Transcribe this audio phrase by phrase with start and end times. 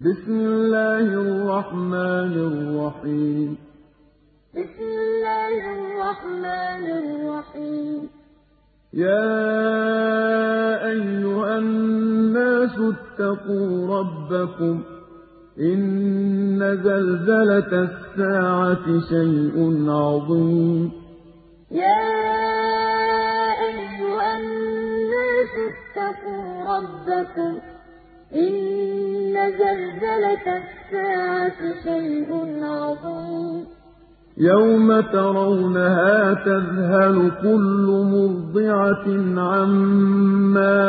[0.00, 3.58] بسم الله الرحمن الرحيم.
[4.54, 8.08] بسم الله الرحمن الرحيم.
[8.94, 9.28] يا
[10.86, 14.82] أيها الناس اتقوا ربكم.
[15.60, 20.92] إن زلزلة الساعة شيء عظيم.
[21.70, 22.02] يا
[23.68, 27.71] أيها الناس اتقوا ربكم.
[28.34, 32.30] إن زلزلة الساعة شيء
[32.62, 33.64] عظيم.
[34.38, 39.06] يوم ترونها تذهل كل مرضعة
[39.40, 40.82] عما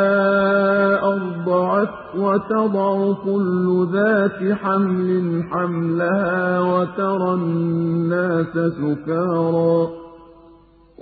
[1.02, 10.03] أرضعت وتضع كل ذات حمل حملها وترى الناس سكارى.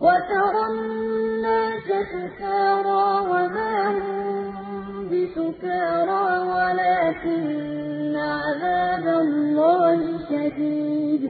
[0.00, 11.22] وترى الناس سكارى وما هم بسكارى ولكن عذاب الله شديد.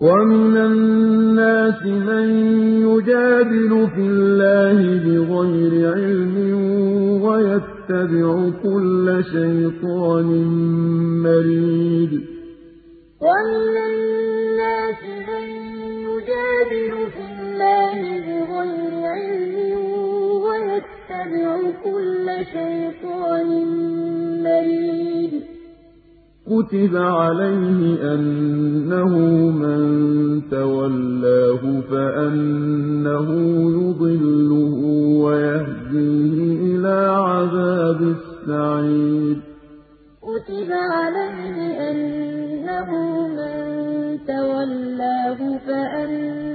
[0.00, 2.28] ومن الناس من
[2.88, 6.36] يجادل في الله بغير علم
[7.24, 10.28] ويتبع كل شيطان
[11.22, 12.12] مريد.
[13.26, 15.44] ومن الناس من
[16.08, 17.19] يجادل في
[19.10, 19.74] علم
[20.44, 23.48] ويتبع كل شيطان
[24.42, 25.32] مريد
[26.46, 29.08] كتب عليه أنه
[29.62, 29.82] من
[30.50, 33.28] تولاه فأنه
[33.70, 34.74] يضله
[35.24, 39.36] ويهديه إلى عذاب السعير
[40.22, 42.90] كتب عليه أنه
[43.28, 46.49] من تولاه فأنه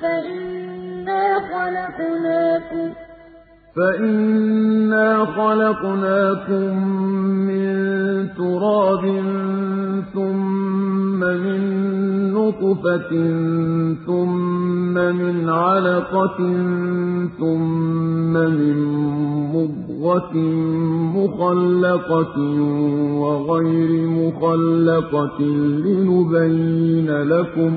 [0.01, 3.08] فإنا خلقناكم
[3.77, 6.89] فإنا خلقناكم
[7.47, 7.69] من
[8.37, 9.05] تراب
[10.15, 11.79] ثم من
[12.33, 13.11] نطفة
[14.07, 16.37] ثم من علقة
[17.39, 18.77] ثم من
[19.55, 20.37] مضغة
[21.17, 22.39] مخلقة
[23.21, 25.41] وغير مخلقة
[25.85, 27.77] لنبين لكم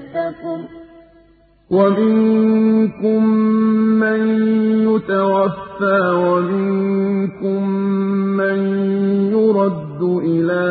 [1.71, 3.25] ومنكم
[3.99, 4.21] من
[4.89, 7.69] يتوفى ومنكم
[8.37, 8.59] من
[9.31, 10.65] يرد إلى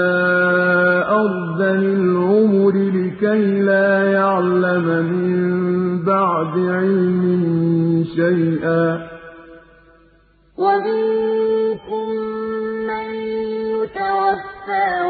[1.08, 9.08] أرذل العمر لكي لا يعلم من بعد علم شيئا.
[10.58, 12.08] ومنكم
[12.88, 13.08] من
[13.72, 15.09] يتوفى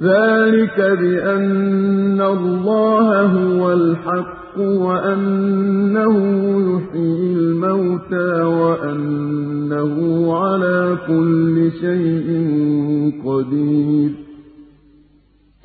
[0.00, 6.14] ذَٰلِكَ بِأَنَّ اللَّهَ هُوَ الْحَقُّ وَأَنَّهُ
[6.70, 9.94] يُحْيِي الْمَوْتَىٰ وَأَنَّهُ
[10.42, 12.28] عَلَىٰ كُلِّ شَيْءٍ
[13.26, 14.10] قَدِيرٌ.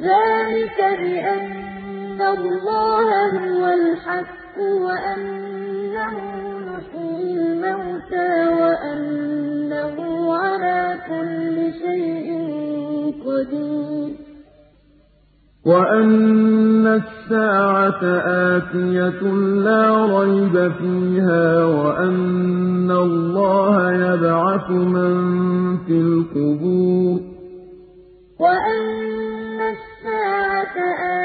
[0.02, 4.56] ذَٰلِكَ بِأَنَّ اللَّهَ هُوَ الْحَقُّ
[4.86, 6.16] وَأَنَّهُ
[6.70, 9.96] يُحْيِي الْمَوْتَىٰ وَأَنَّهُ
[10.42, 12.28] عَلَىٰ كُلِّ شَيْءٍ
[13.26, 13.93] قَدِيرٌ.
[15.66, 18.04] وَأَنَّ السَّاعَةَ
[18.52, 19.22] آتِيَةٌ
[19.64, 19.86] لَّا
[20.20, 25.14] رَيْبَ فِيهَا وَأَنَّ اللَّهَ يَبْعَثُ مَن
[25.88, 27.20] فِي الْقُبُورِ
[28.40, 30.76] وَأَنَّ السَّاعَةَ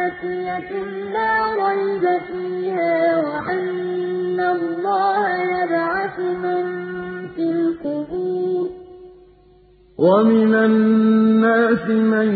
[0.06, 0.70] آتِيَةٌ
[1.14, 1.35] لَّا
[1.67, 2.96] رَيْبَ فِيهَا
[3.29, 6.88] وَأَنَّ اللَّهَ يَبْعَثُ مَن
[9.99, 12.31] وَمِنَ النَّاسِ مَن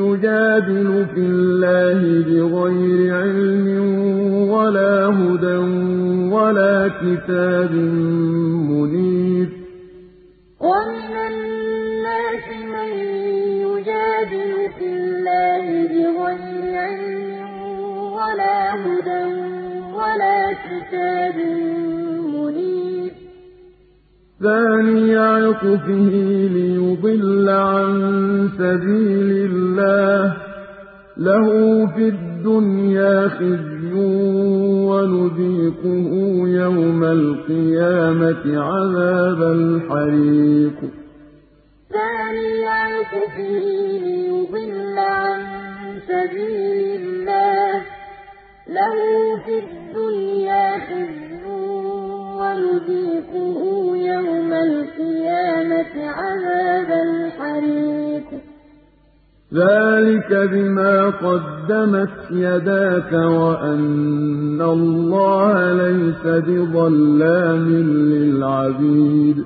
[0.00, 3.66] يُجَادِلُ فِي اللَّهِ بِغَيْرِ عِلْمٍ
[4.48, 5.58] وَلَا هُدًى
[6.36, 7.72] وَلَا كِتَابٍ
[8.72, 9.48] مُّنِيرٍ
[10.60, 12.90] وَمِنَ النَّاسِ مَن
[13.66, 17.36] يُجَادِلُ فِي اللَّهِ بِغَيْرِ عِلْمٍ
[18.16, 19.24] وَلَا هُدًى
[19.98, 21.36] وَلَا كِتَابٍ
[22.36, 23.12] مُّنِيرٍ
[24.42, 26.14] ثَانِيَ عِطْفِهِ
[28.58, 30.36] سَبِيلِ اللَّهِ ۖ
[31.16, 31.46] لَهُ
[31.86, 33.92] فِي الدُّنْيَا خِزْيٌ
[34.90, 36.10] وَنُذِيقُهُ
[36.48, 40.78] يَوْمَ الْقِيَامَةِ عَذَابَ الْحَرِيقِ.
[41.96, 43.56] ثَانِيَ عِطْفِهِ
[44.06, 45.40] لِيُضِلَّ عَن
[46.08, 47.82] سَبِيلِ اللَّهِ ۖ.
[48.76, 48.96] لَهُ
[49.44, 51.44] فِي الدُّنْيَا خِزْيٌ
[52.40, 53.58] وَنُذِيقُهُ
[53.96, 58.05] يَوْمَ الْقِيَامَةِ عَذَابَ الْحَرِيقِ.
[59.54, 67.68] ذَٰلِكَ بِمَا قَدَّمَتْ يَدَاكَ وَأَنَّ اللَّهَ لَيْسَ بِظَلَّامٍ
[68.12, 69.38] لِّلْعَبِيدِ.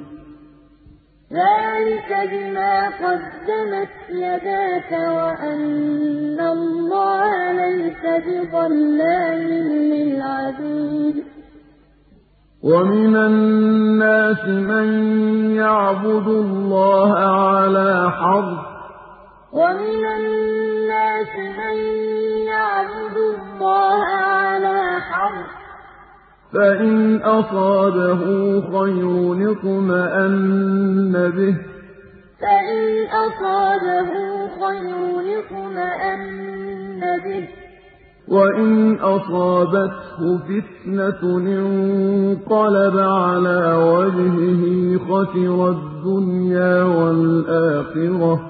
[1.33, 2.75] ذَٰلِكَ بِمَا
[3.05, 9.49] قَدَّمَتْ يَدَاكَ وَأَنَّ اللَّهَ لَيْسَ بِظَلَّامٍ
[9.93, 11.17] لِّلْعَبِيدِ.
[12.63, 14.89] وَمِنَ النَّاسِ مَن
[15.55, 18.70] يَعْبُدُ اللَّهَ عَلَىٰ حَرْفٍ ۖ
[19.53, 21.77] وَمِنَ النَّاسِ مَن
[22.53, 25.59] يَعْبُدُ اللَّهَ عَلَىٰ حَرْفٍ ۖ.
[26.55, 28.21] فَإِنْ أَصَابَهُ
[28.73, 29.11] خَيْرٌ
[29.51, 31.61] اطْمَأَنَّ بِهِ ۖ.
[38.29, 44.63] وَإِنْ أَصَابَتْهُ فِتْنَةٌ انقَلَبَ عَلَىٰ وَجْهِهِ
[45.09, 48.50] خَسِرَ الدُّنْيَا وَالْآخِرَةَ ۚ.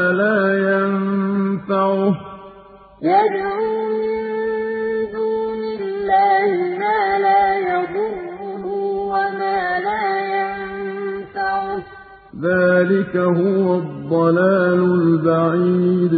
[12.41, 16.13] ذَٰلِكَ هُوَ الضَّلَالُ الْبَعِيدُ.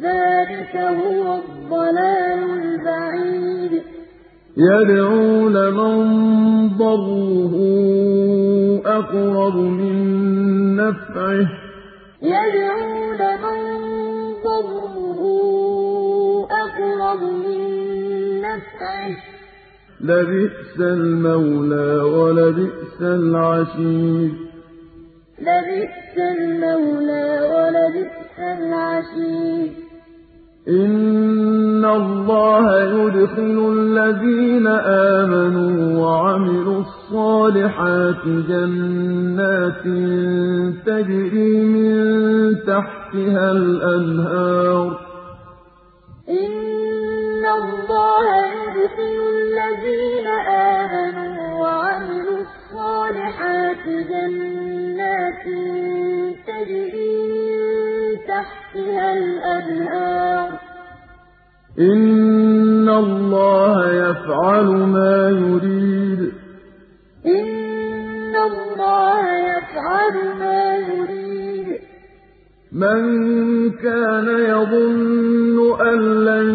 [0.00, 3.82] ذَٰلِكَ هُوَ الضَّلَالُ الْبَعِيدُ.
[4.56, 5.94] يَدْعُو لَمَن
[6.78, 7.54] ضَرُّهُ
[8.86, 9.96] أَقْرَبُ مِن
[10.76, 11.54] نَّفْعِهِ ۚ.
[12.22, 13.58] يَدْعُو لَمَن
[14.44, 15.03] ضَرُّهُ
[17.04, 17.60] أَقْرَبُ مِن
[18.40, 19.22] نَّفْعِهِ ۚ
[20.00, 24.30] لَبِئْسَ الْمَوْلَىٰ وَلَبِئْسَ الْعَشِيرُ
[25.48, 29.70] لَبِئْسَ الْمَوْلَىٰ وَلَبِئْسَ الْعَشِيرُ
[30.68, 34.66] إِنَّ اللَّهَ يُدْخِلُ الَّذِينَ
[35.16, 39.84] آمَنُوا وَعَمِلُوا الصَّالِحَاتِ جَنَّاتٍ
[40.86, 41.94] تَجْرِي مِن
[42.70, 45.03] تَحْتِهَا الْأَنْهَارُ ۚ
[46.28, 55.44] إِنَّ اللَّهَ يُدْخِلُ الَّذِينَ آمَنُوا وَعَمِلُوا الصَّالِحَاتِ جَنَّاتٍ
[56.48, 57.48] تَجْرِي مِن
[58.28, 60.60] تَحْتِهَا الْأَنْهَارُ ۚ
[61.78, 64.66] إِنَّ اللَّهَ يَفْعَلُ
[64.96, 66.20] مَا يُرِيدُ
[67.26, 71.13] إِنَّ اللَّهَ يَفْعَلُ مَا يُرِيدُ
[72.74, 73.00] مَن
[73.70, 76.48] كَانَ يَظُنُّ أَن لَّن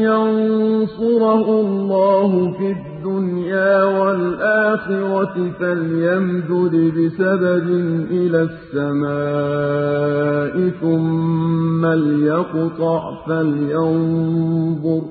[0.00, 7.66] يَنصُرَهُ اللَّهُ فِي الدُّنْيَا وَالْآخِرَةِ فَلْيَمْدُدْ بِسَبَبٍ
[8.10, 15.02] إِلَى السَّمَاءِ ثُمَّ لْيَقْطَعْ فَلْيَنظُرْ.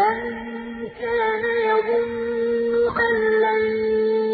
[0.00, 0.16] مَن
[1.02, 2.74] كَانَ يَظُنُّ
[3.06, 3.14] أَن
[3.44, 3.62] لَّن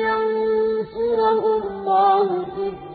[0.06, 2.85] يَنصُرَهُ اللَّهُ فِي الدُّنْيَا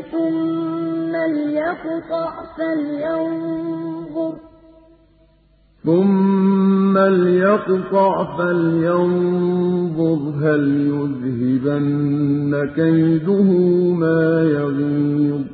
[0.00, 4.34] ثُمَّ لْيَقْطَعْ فَلْيَنظُرْ.
[5.84, 13.50] ثُمَّ لْيَقْطَعْ فَلْيَنظُرْ هَلْ يُذْهِبَنَّ كَيْدُهُ
[13.94, 15.44] مَا يَغِيظُ.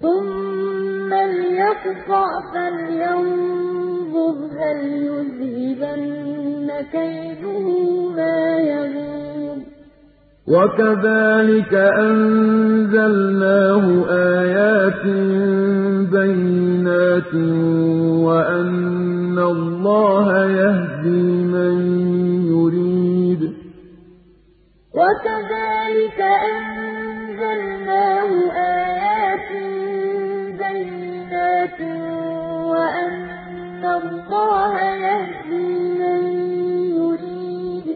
[0.00, 3.93] ثُمَّ لْيَقْطَعْ فَلْيَنظُرْ.
[4.16, 4.78] هَلْ
[5.10, 7.66] يُذْهِبَنَّ كَيْدُهُ
[8.16, 9.58] مَا يَغِيظُ؟
[10.48, 15.04] وَكَذَٰلِكَ أَنزَلْنَاهُ آيَاتٍ
[16.12, 17.34] بَيِّنَاتٍ
[18.26, 21.22] وَأَنَّ اللَّهَ يَهْدِي
[21.54, 21.74] مَن
[22.54, 23.42] يُرِيدُ.
[24.94, 26.20] وَكَذَٰلِكَ
[26.52, 29.50] أَنزَلْنَاهُ آيَاتٍ
[30.58, 31.80] بَيِّنَاتٍ
[34.04, 34.74] اللَّهَ
[35.06, 35.68] يَهْدِي
[36.00, 36.20] مَن
[36.98, 37.86] يُرِيدُ.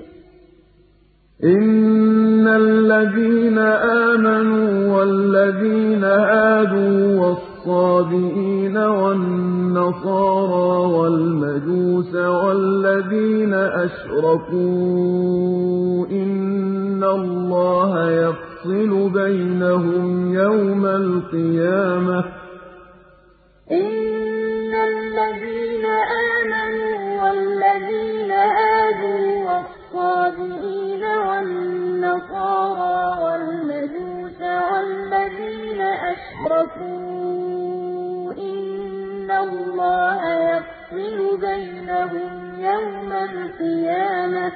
[1.44, 14.86] إِنَّ الَّذِينَ آمَنُوا وَالَّذِينَ هَادُوا وَالصَّابِئِينَ وَالنَّصَارَىٰ وَالْمَجُوسَ وَالَّذِينَ أَشْرَكُوا
[16.10, 22.24] إِنَّ اللَّهَ يَفْصِلُ بَيْنَهُمْ يَوْمَ الْقِيَامَةِ ۚ
[32.18, 35.80] وَالنَّصَارَىٰ وَالْمَجُوسَ وَالَّذِينَ
[36.12, 36.98] أَشْرَكُوا
[38.32, 40.20] إِنَّ اللَّهَ
[40.50, 44.52] يَفْصِلُ بَيْنَهُمْ يَوْمَ الْقِيَامَةِ ۚ.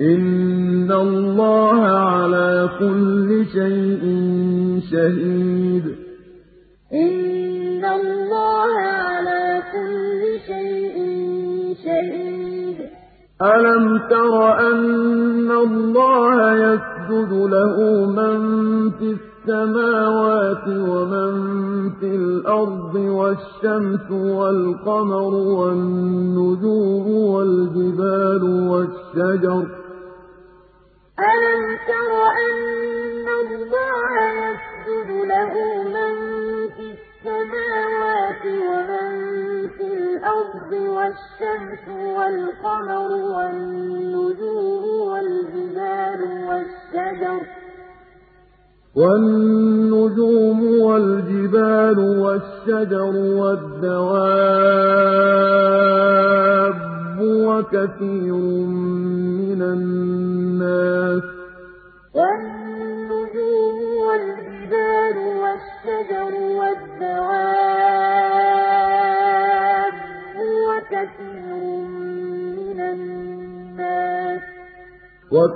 [0.00, 4.02] إِنَّ اللَّهَ عَلَىٰ كُلِّ شَيْءٍ
[4.90, 5.86] شَهِيدٌ.
[6.92, 9.15] إِنَّ اللَّهَ عَلَىٰ
[13.42, 17.76] أَلَمْ تَرَ أَنَّ اللَّهَ يَسْجُدُ لَهُ
[18.06, 18.40] مَن
[18.90, 21.32] فِي السَّمَاوَاتِ وَمَن
[22.00, 29.68] فِي الْأَرْضِ وَالشَّمْسُ وَالْقَمَرُ وَالنُّجُومُ وَالْجِبَالُ وَالشَّجَرُ ۗ
[31.32, 32.12] أَلَمْ تَرَ
[32.46, 34.12] أَنَّ اللَّهَ
[34.44, 35.52] يَسْجُدُ لَهُ
[35.94, 36.12] مَن
[36.76, 36.86] فِي
[37.26, 39.08] السَّمَاوَاتِ وَمَن
[39.76, 41.84] فِي الْأَرْضِ وَالشَّمْسُ
[42.18, 44.82] وَالْقَمَرُ وَالنُّجُومُ
[50.86, 54.38] وَالْجِبَالُ وَالشَّجَرُ ۗ وَالدَّوَابُّ
[57.20, 58.34] وَكَثِيرٌ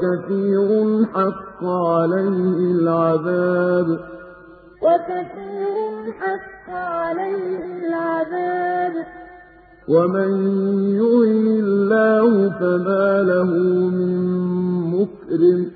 [0.00, 4.00] وَكَثِيرٌ حَقَّ عَلَيْهِ الْعَذَابُ ۗ.
[4.82, 9.06] وَكَثِيرٌ حَقَّ عَلَيْهِ الْعَذَابُ ۗ.
[9.88, 10.30] وَمَن
[11.00, 13.50] يُهِنِ اللَّهُ فَمَا لَهُ
[13.96, 14.14] مِن
[14.94, 15.69] مُّكْرِمٍ ۚ.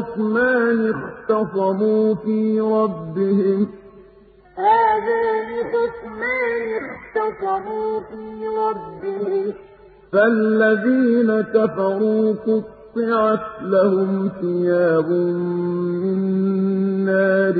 [0.00, 3.68] خَصْمَانِ اخْتَصَمُوا فِي رَبِّهِمْ ۖ.
[4.58, 9.54] هَٰذَانِ خَصْمَانِ اخْتَصَمُوا فِي رَبِّهِمْ ۖ.
[10.12, 15.08] فالذين كفروا قطعت لهم ثياب
[16.02, 16.18] من
[17.04, 17.56] نار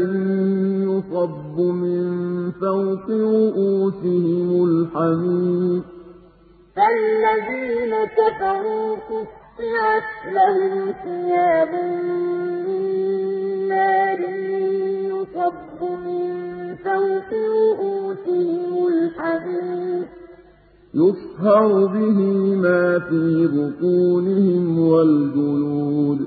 [0.88, 5.84] يصب من فوق رؤوسهم الحميم.
[6.76, 9.39] فالذين كفروا قطعت
[10.32, 11.68] لهم ثياب
[12.66, 14.20] من نار
[15.10, 20.20] يصب من فوق رؤوسهم الحميم
[20.94, 22.18] يصهر به
[22.56, 26.18] ما في بطونهم والجلود.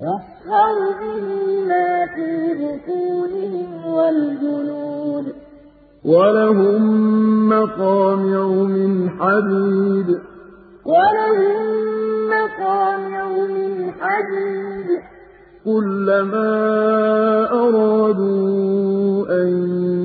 [0.00, 1.24] يصهر به
[1.68, 5.34] ما في بطونهم والجلود.
[6.04, 6.82] ولهم
[7.48, 10.18] مقامع من حديد.
[10.84, 12.13] ولهم
[12.58, 14.88] مقامع من حديد
[15.64, 16.50] كلما
[17.52, 19.48] أرادوا أن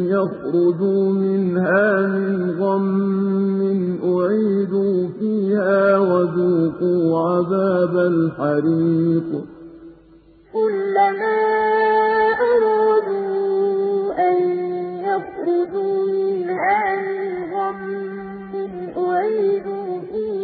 [0.09, 9.29] يخرجوا منها من غم أعيدوا فيها وذوقوا عذاب الحريق.
[10.53, 11.39] كلما
[12.51, 14.37] أرادوا أن
[15.09, 17.85] يخرجوا منها من غم
[19.05, 19.88] أعيدوا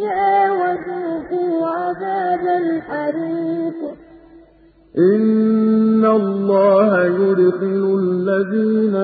[0.06, 3.74] فيها وذوقوا عذاب الحريق.
[4.98, 8.94] إن الله يدخل الذين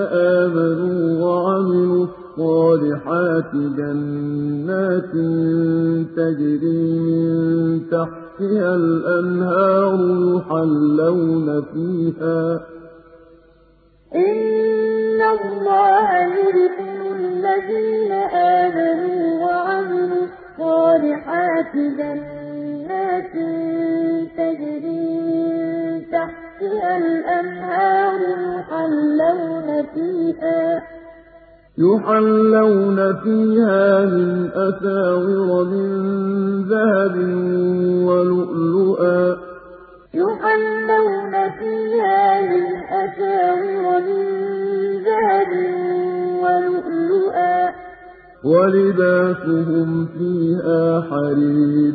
[0.42, 5.12] آمنوا وعملوا الصالحات جنات
[6.16, 9.94] تجري من تحتها الأنهار
[10.36, 12.60] يحلون فيها.
[14.14, 18.12] إن الله يدخل الذين
[18.62, 20.26] آمنوا وعملوا
[20.58, 23.32] الصالحات جنات
[24.36, 30.82] تجري من تحتها الأنهار يحلون فيها
[31.78, 37.16] يحلون فيها من أساور من ذهب
[38.06, 39.36] ولؤلؤا
[40.14, 45.48] يحلون فيها من أساور من ذهب
[46.42, 47.81] ولؤلؤا
[48.44, 51.92] ولباسهم فيها حرير.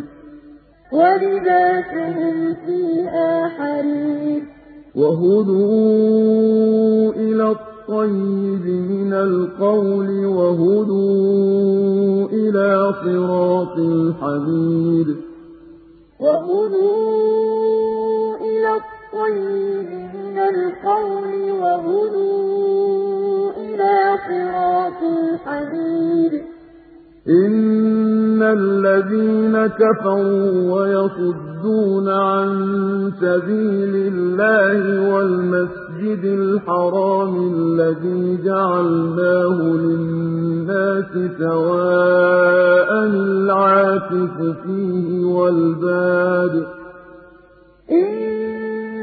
[0.91, 4.43] ولباسهم فيها حرير.
[4.95, 15.15] وهدوا إلى الطيب من القول وهدوا إلى صراط الحميد.
[16.19, 22.56] وهدوا إلى الطيب من القول وهدوا
[24.27, 26.33] صراط الحميد
[27.29, 32.49] إن الذين كفروا ويصدون عن
[33.21, 46.67] سبيل الله والمسجد الحرام الذي جعلناه للناس سواء العاكف فيه والباد.
[47.91, 48.26] إن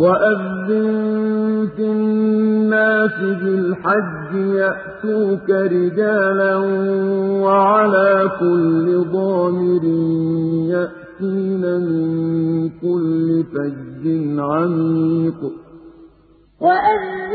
[0.00, 6.56] وأذن في الناس بالحج يأتوك رجالا
[7.44, 9.84] وعلى كل ضامر
[10.74, 14.04] يأتين من كل فج
[14.38, 15.40] عميق
[16.60, 17.30] وأذن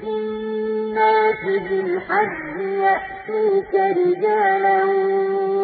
[0.00, 4.84] في الناس بالحج يأتوك رجالا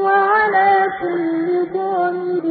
[0.02, 2.44] وعلى كل ضامر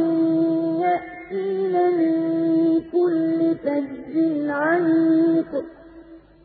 [0.84, 5.50] يأتين من كل فج العميق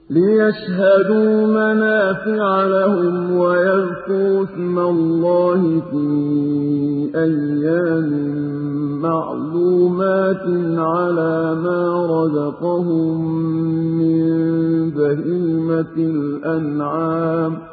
[0.10, 6.06] ليشهدوا منافع لهم ويذكروا اسم الله في
[7.16, 8.10] أيام
[9.02, 10.44] معلومات
[10.78, 13.18] على ما رزقهم
[13.98, 14.24] من
[14.92, 17.73] بهيمة الأنعام.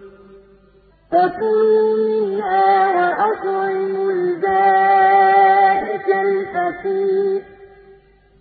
[1.11, 7.41] فكلوا منها وأطعموا البائس الفقير.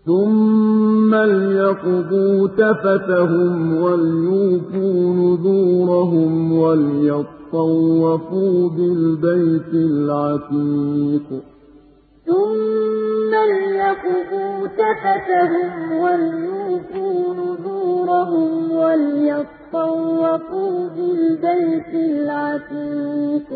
[0.06, 11.28] ثم ليقضوا تفتهم وليوفوا نذورهم وليطوفوا بالبيت العتيق.
[12.26, 20.30] ثم ليقضوا تفتهم وليوفوا نذورهم وليطوفوا
[20.88, 23.48] بالبيت العتيق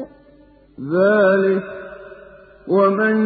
[0.80, 1.62] ذلك
[2.68, 3.16] ومن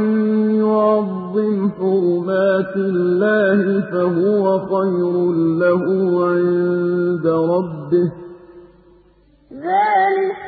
[0.54, 5.32] يعظم حرمات الله فهو خير
[5.62, 5.84] له
[6.26, 8.12] عند ربه
[9.52, 10.47] ذلك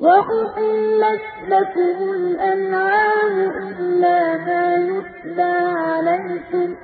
[0.00, 3.36] وأحلت لكم الأنعام
[3.78, 6.74] إلا ما يتلى عليكم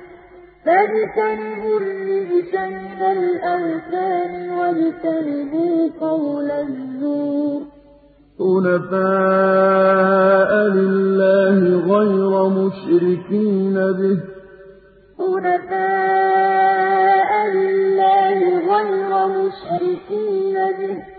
[0.65, 7.61] فاجتنبوا الرجس من الأوثان واجتنبوا قول الزور
[15.19, 16.91] حنفاء
[17.47, 21.14] لله غير مشركين به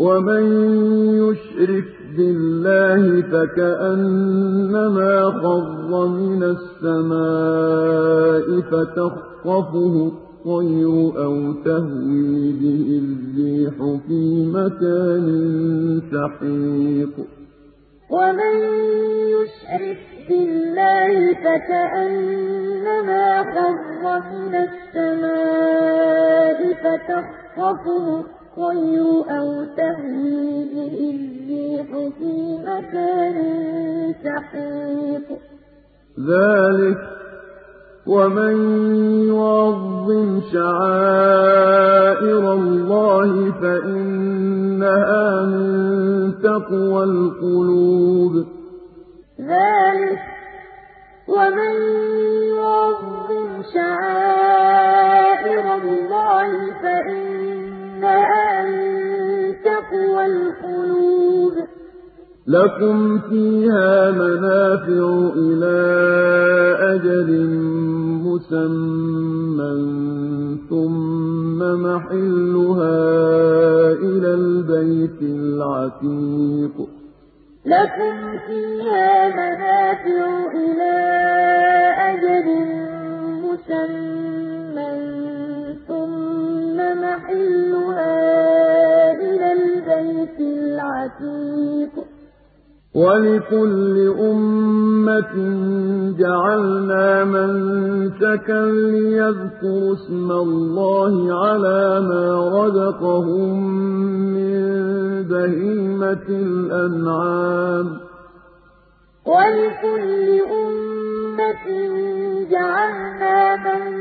[0.00, 0.44] ومن
[1.24, 7.66] يشرك بالله فكأنما خر من السماء
[8.60, 11.34] فتخطفه الطير أو
[11.64, 14.22] تهوي به الريح في
[14.54, 15.26] مكان
[16.12, 17.14] سحيق.
[18.10, 18.54] ومن
[19.36, 21.12] يشرك بالله
[21.44, 29.06] فكأنما خر من السماء فتخطفه الطير
[29.38, 32.34] أو تهوي به الريح في
[32.66, 33.36] مكان
[34.24, 35.26] سحيق.
[36.18, 36.98] ذلك
[38.06, 38.56] ومن
[39.28, 45.68] يعظم شعائر الله فإنها من
[46.42, 48.34] تقوى القلوب.
[49.40, 50.20] ذلك
[51.28, 51.74] ومن
[52.56, 56.50] يعظم شعائر الله
[56.82, 57.59] فإنها
[58.00, 61.52] من تقوى القلوب
[62.46, 65.78] لكم فيها منافع إلى
[66.94, 67.30] أجل
[68.24, 69.74] مسمى
[70.70, 72.98] ثم محلها
[73.92, 76.88] إلى البيت العتيق
[77.66, 80.94] لكم فيها منافع إلى
[82.10, 82.46] أجل
[83.44, 85.19] مسمى
[87.20, 92.04] محلها إلى البيت العتيق.
[92.94, 95.34] ولكل أمة
[96.18, 101.12] جعلنا منسكا ليذكروا اسم الله
[101.44, 102.26] على ما
[102.64, 103.56] رزقهم
[104.34, 104.58] من
[105.22, 107.86] بهيمة الأنعام.
[109.26, 111.66] ولكل أمة
[112.50, 113.99] جعلنا منسكا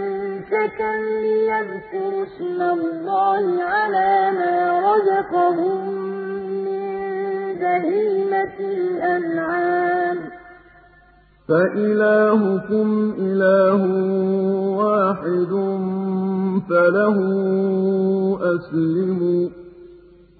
[0.59, 5.89] ليذكروا اسم الله على ما رزقهم
[6.65, 6.83] من
[7.59, 10.17] بهيمة الأنعام.
[11.47, 13.81] فإلهكم إله
[14.77, 15.51] واحد
[16.69, 17.17] فله
[18.55, 19.49] أسلموا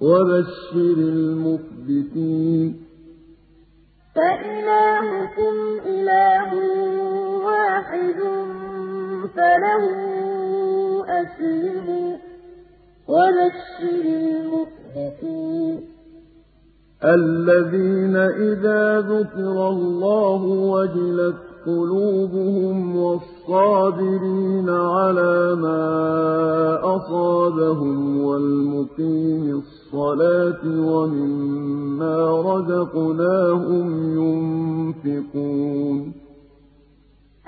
[0.02, 2.86] وبشر المخبتين.
[4.16, 5.56] فإلهكم
[5.86, 6.50] إله
[7.46, 8.20] واحد
[9.36, 9.84] فله
[11.22, 12.18] أسلموا
[13.08, 15.90] وبشر المخبتين
[17.04, 25.86] الَّذِينَ إِذَا ذُكِرَ اللَّهُ وَجِلَتْ قُلُوبُهُمْ وَالصَّابِرِينَ عَلَىٰ مَا
[26.96, 33.88] أَصَابَهُمْ وَالْمُقِيمِي الصَّلَاةِ وَمِمَّا رَزَقْنَاهُمْ
[35.06, 36.29] يُنفِقُونَ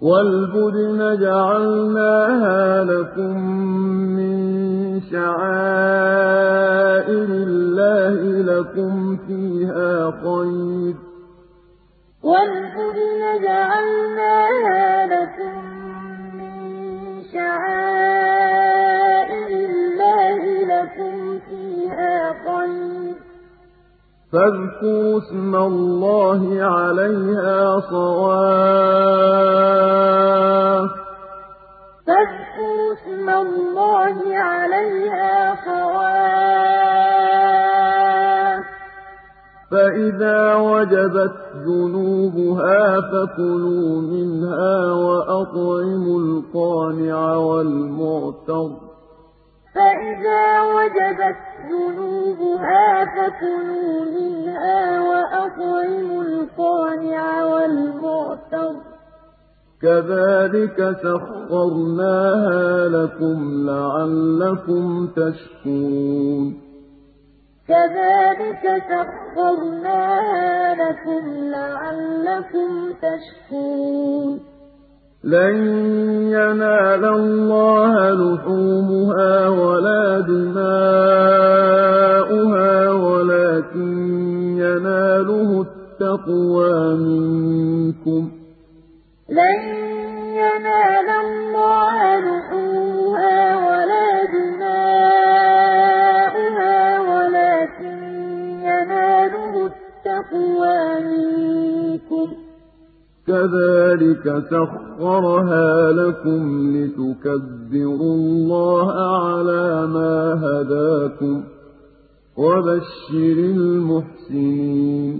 [0.00, 3.36] وَالْبُدْنَ جَعَلْنَاهَا لَكُم
[4.16, 6.40] مِّن شَعَائِرِ
[7.48, 10.96] اللَّهِ لَكُمْ فِيهَا خَيْرٌ ۖ.
[24.32, 28.50] مِّن شَعَائِرِ اللَّهِ فِيهَا خَيْرٌ
[30.88, 30.90] ۖ
[32.06, 34.16] فَاذْكُرُوا اسْمَ اللَّهِ
[34.50, 36.20] عَلَيْهَا صَوَافَّ.
[39.70, 48.80] فَإِذَا وَجَبَتْ جُنُوبُهَا فَكُلُوا مِنْهَا وَأَطْعِمُوا الْقَانِعَ وَالْمُعْتَرَّ ۚ.
[49.74, 50.42] فَإِذَا
[50.74, 58.90] وَجَبَتْ جُنُوبُهَا فَكُلُوا مِنْهَا وَأَطْعِمُوا الْقَانِعَ وَالْمُعْتَرَّ ۚ.
[59.82, 66.46] كَذَٰلِكَ سَخَّرْنَاهَا لَكُمْ لَعَلَّكُمْ تَشْكُرُونَ.
[67.68, 74.49] كَذَٰلِكَ سَخَّرْنَاهَا لَكُمْ لَعَلَّكُمْ تَشْكُرُونَ.
[75.24, 75.54] لَن
[76.32, 80.72] يَنَالَ اللَّهَ لُحُومُهَا وَلَا دِمَاؤُهَا
[82.92, 83.92] وَلَٰكِن
[84.64, 88.32] يَنَالُهُ التَّقْوَىٰ مِنكُمْ ۚ.
[89.28, 89.58] لَن
[90.42, 95.54] يَنَالَ اللَّهَ لُحُومُهَا وَلَا دِمَاؤُهَا
[97.10, 97.98] وَلَٰكِن
[98.70, 102.39] يَنَالُهُ التَّقْوَىٰ مِنكُمْ ۚ.
[103.30, 106.42] كَذَٰلِكَ سَخَّرَهَا لَكُمْ
[106.76, 108.92] لِتُكَبِّرُوا اللَّهَ
[109.26, 110.14] عَلَىٰ مَا
[110.44, 111.44] هَدَاكُمْ ۗ
[112.36, 115.14] وَبَشِّرِ الْمُحْسِنِينَ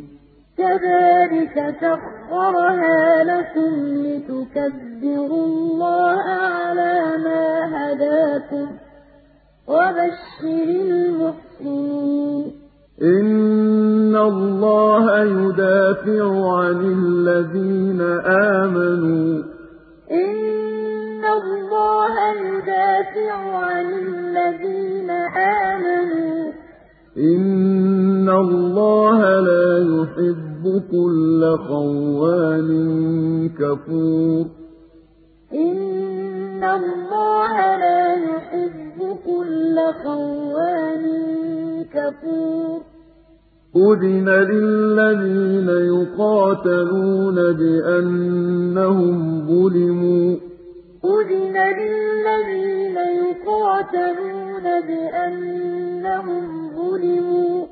[0.59, 3.01] كَذَٰلِكَ سَخَّرَهَا
[3.33, 3.73] لَكُمْ
[4.07, 6.23] لِتُكَبِّرُوا اللَّهَ
[6.57, 7.47] عَلَىٰ مَا
[7.77, 8.79] هَدَاكُمْ ۗ
[9.73, 12.60] وَبَشِّرِ الْمُحْسِنِينَ
[13.03, 19.45] إِنَّ اللَّهَ يُدَافِعُ عَنِ الَّذِينَ آمَنُوا ۗ.
[20.13, 26.55] إِنَّ اللَّهَ يُدَافِعُ عَنِ الَّذِينَ آمَنُوا ۗ.
[27.19, 32.69] إِنَّ اللَّهَ لَا يُحِبُّ كُلَّ خَوَّانٍ
[33.61, 34.47] كَفُورٍ.
[35.55, 41.05] إِنَّ اللَّهَ لَا يُحِبُّ كُلَّ خَوَّانٍ
[41.95, 42.90] كَفُورٍ.
[43.77, 50.41] أُذِنَ لِلَّذِينَ يُقَاتَلُونَ بِأَنَّهُمْ ظُلِمُوا ۚ
[51.05, 56.45] أُذِنَ لِلَّذِينَ يُقَاتَلُونَ بِأَنَّهُمْ
[56.77, 57.69] ظُلِمُوا ۚ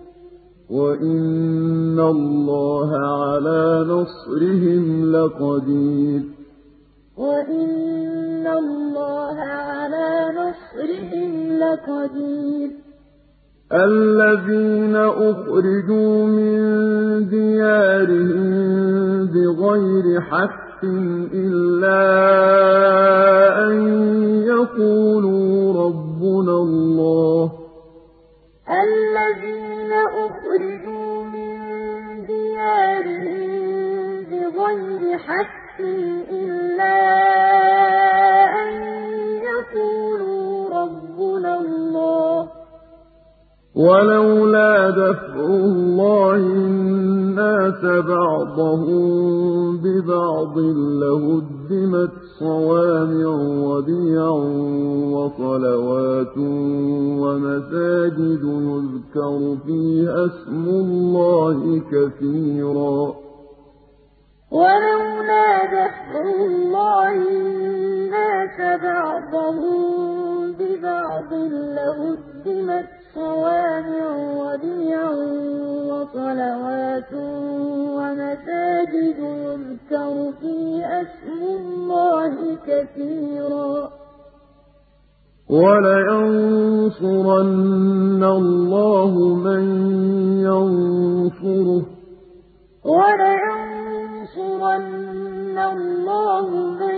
[0.70, 6.22] وَإِنَّ اللَّهَ عَلَىٰ نَصْرِهِمْ لَقَدِيرٌ
[7.18, 12.70] وَإِنَّ اللَّهَ عَلَىٰ نَصْرِهِمْ لَقَدِيرٌ
[13.72, 20.84] الَّذِينَ أُخْرِجُوا مِن دِيَارِهِم بِغَيْرِ حَقٍّ
[21.34, 22.04] إِلَّا
[23.68, 23.76] أَن
[24.46, 27.52] يَقُولُوا رَبُّنَا اللَّهُ
[42.46, 42.57] ۗ.
[43.78, 49.02] وَلَوْلَا دَفْعُ اللَّهِ النَّاسَ بَعْضَهُم
[49.82, 50.58] بِبَعْضٍ
[51.02, 53.30] لَّهُدِّمَتْ صَوَامِعُ
[53.68, 54.30] وَبِيَعٌ
[55.16, 56.36] وَصَلَوَاتٌ
[57.22, 61.58] وَمَسَاجِدُ يُذْكَرُ فِيهَا اسْمُ اللَّهِ
[61.92, 63.14] كَثِيرًا ۗ.
[64.58, 66.12] وَلَوْلَا دَفْعُ
[66.46, 69.82] اللَّهِ النَّاسَ بَعْضَهُم
[70.58, 71.30] بِبَعْضٍ
[71.78, 74.06] لَّهُدِّمَتْ صَوَامِعُ
[74.42, 75.06] وَبِيَعٌ
[75.90, 77.12] وَصَلَوَاتٌ
[77.98, 82.34] وَمَسَاجِدُ يُذْكَرُ فِيهَا اسْمُ اللَّهِ
[82.68, 83.88] كَثِيرًا ۗ.
[85.50, 87.02] وَلَيَنصُرَنَّ
[88.38, 89.12] اللَّهُ
[89.46, 89.64] مَن
[90.48, 91.86] يَنصُرُهُ ۗ.
[92.84, 93.98] وَلَيَنصُرَنَّ
[95.74, 96.46] اللَّهُ
[96.80, 96.97] مَن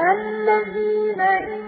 [0.00, 1.62] الَّذِينَ إِن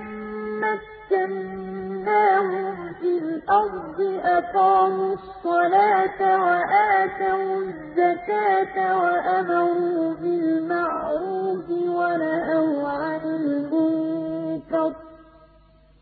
[0.60, 14.94] مَّكَّنَّاهُمْ فِي الْأَرْضِ أَقَامُوا الصَّلَاةَ وَآتَوُا الزَّكَاةَ وَأَمَرُوا بِالْمَعْرُوفِ وَنَهَوْا عَنِ الْمُنكَرِ ۗ.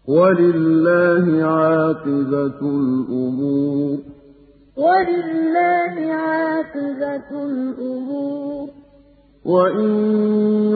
[0.08, 3.98] وَلِلَّهِ عَاقِبَةُ الْأُمُورِ.
[4.76, 8.68] وَلِلَّهِ عَاقِبَةُ الْأُمُورِ.
[9.48, 9.90] وَإِن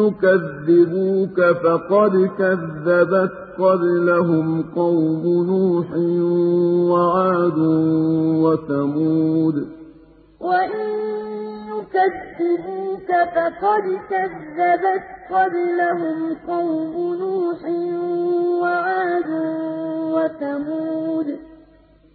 [0.00, 5.88] يُكَذِّبُوكَ فَقَدْ كَذَّبَتْ قَبْلَهُمْ قَوْمُ نُوحٍ
[6.92, 7.58] وَعَادٌ
[8.44, 9.56] وَثَمُودُ
[10.40, 10.88] وَإِن
[11.72, 15.04] يُكَذِّبُوكَ فَقَدْ كَذَّبَتْ
[15.34, 17.62] قَبْلَهُمْ قَوْمُ نُوحٍ
[18.62, 19.30] وَعَادٌ
[20.14, 21.28] وَثَمُودُ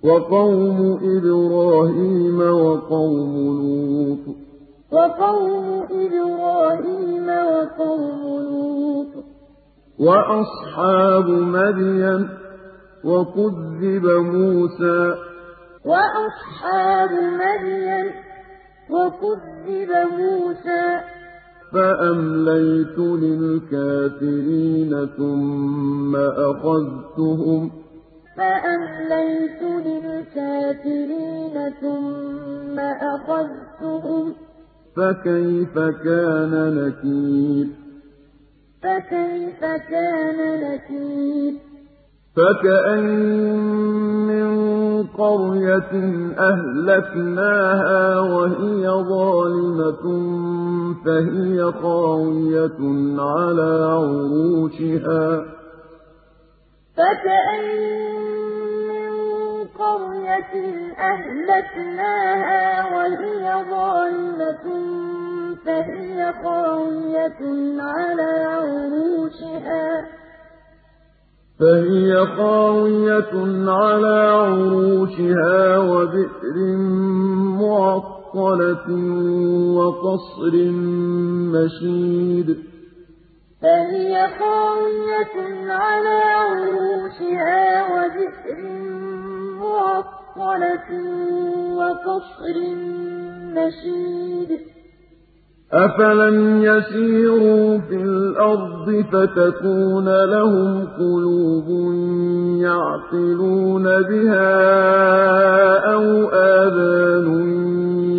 [0.04, 0.78] وَقَوْمُ
[1.17, 4.47] إِبْرَاهِيمَ وَقَوْمُ لُوطٍ
[4.91, 9.23] وَقَوْمُ إِبْرَاهِيمَ وَقَوْمُ لُوطٍ.
[10.00, 12.30] وَأَصْحَابُ مَدْيَنَ ۖ
[13.06, 15.15] وَكُذِّبَ مُوسَىٰ.
[15.86, 18.13] وَأَصْحَابُ مَدْيَنَ ۖ
[18.91, 21.02] وَكُذِّبَ مُوسَىٰ.
[21.73, 27.71] فَأَمْلَيْتُ لِلْكَافِرِينَ ثُمَّ أَخَذْتُهُمْ ۖ.
[28.38, 34.47] فَأَمْلَيْتُ لِلْكَافِرِينَ ثُمَّ أَخَذْتُهُمْ ۖ.
[34.98, 37.68] فَكَيْفَ كَانَ نَكِيرِ؟
[38.84, 41.54] فَكَيْفَ كَانَ نَكِيرِ؟
[42.38, 43.58] فَكَأَيِّن
[44.28, 44.48] مِّن
[45.08, 45.94] قَرْيَةٍ
[46.40, 50.06] أَهْلَكْنَاهَا وَهِيَ ظَالِمَةٌ
[51.06, 52.80] فَهِيَ خَاوِيَةٌ
[53.20, 55.46] عَلَىٰ عُرُوشِهَا.
[56.98, 58.57] فَكَأَيِّن مِّن
[59.80, 60.54] قَرْيَةٍ
[60.98, 64.66] أَهْلَكْنَاهَا وَهِيَ ظَالِمَةٌ
[65.66, 67.42] فَهِيَ خَاوِيَةٌ
[67.82, 70.18] عَلَىٰ عُرُوشِهَا.
[71.60, 73.34] فهي خاوية
[73.72, 76.58] على عروشها وبئر
[77.62, 78.90] معطلة
[79.78, 80.54] وقصر
[81.54, 82.58] مشيد.
[83.62, 89.07] فهي خاوية على عروشها وبئر
[89.68, 90.90] معطلة
[91.78, 92.56] وقصر
[93.58, 94.60] مشيد
[95.74, 101.68] أَفَلَمْ يَسِيرُوا فِي الْأَرْضِ فَتَكُونَ لَهُمْ قُلُوبٌ
[102.62, 104.50] يَعْقِلُونَ بِهَا
[105.94, 107.28] أَوْ آذَانٌ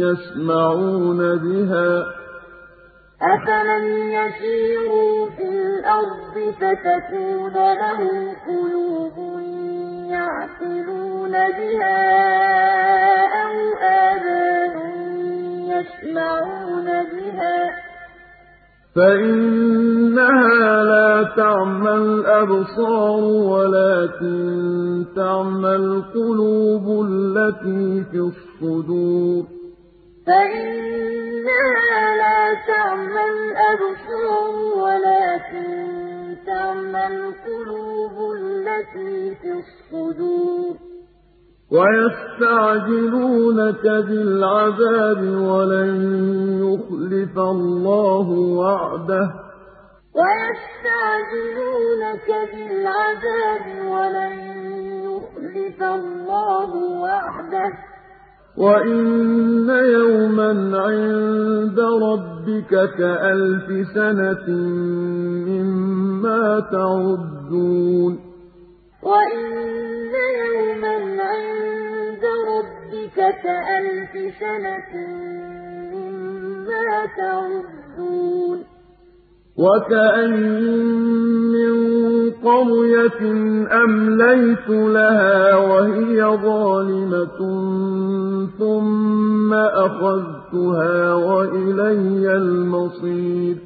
[0.05, 2.07] يَسْمَعُونَ بِهَا ۚ
[3.23, 3.87] أَفَلَمْ
[4.19, 8.17] يَسِيرُوا فِي الْأَرْضِ فَتَكُونَ لَهُمْ
[8.49, 9.28] قُلُوبٌ
[10.19, 12.01] يَعْقِلُونَ بِهَا
[13.45, 13.55] أَوْ
[14.07, 14.75] آذَانٌ
[15.73, 17.75] يَسْمَعُونَ بِهَا ۚ.
[18.97, 24.39] فَإِنَّهَا لَا تَعْمَى الْأَبْصَارُ وَلَٰكِن
[25.17, 29.43] تَعْمَى الْقُلُوبُ الَّتِي فِي الصُّدُورِ.
[30.27, 34.53] فَإِنَّهَا لَا تَعْمَى الْأَبْصَارُ
[34.85, 35.98] وَلَٰكِن
[36.49, 40.75] تَعْمَى الْقُلُوبُ الَّتِي فِي الصُّدُورِ
[41.77, 45.93] وَيَسْتَعْجِلُونَكَ بِالْعَذَابِ وَلَن
[46.67, 48.27] يُخْلِفَ اللَّهُ
[48.61, 49.35] وَعْدَهُ ۚ
[50.19, 54.35] وَيَسْتَعْجِلُونَكَ بِالْعَذَابِ وَلَن
[55.11, 56.71] يُخْلِفَ اللَّهُ
[57.05, 57.77] وَعْدَهُ ۚ
[58.59, 60.51] وَإِنَّ يَوْمًا
[60.87, 64.49] عِندَ رَبِّكَ كَأَلْفِ سَنَةٍ
[65.49, 68.13] مِّمَّا تَعُدُّونَ
[69.03, 70.97] وَإِنَّ يَوْمًا
[71.33, 74.93] عِندَ رَبِّكَ كَأَلْفِ سَنَةٍ
[75.95, 76.89] مِّمَّا
[77.19, 78.78] تَعُدُّونَ
[79.59, 80.87] وَكَأَيِّن
[81.55, 81.75] مِّن
[82.31, 83.23] قَرْيَةٍ
[83.85, 87.39] أَمْلَيْتُ لَهَا وَهِيَ ظَالِمَةٌ
[88.59, 93.57] ثُمَّ أَخَذْتُهَا وَإِلَيَّ الْمَصِيرُ